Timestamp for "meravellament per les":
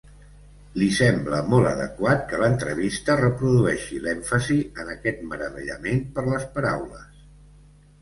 5.31-6.53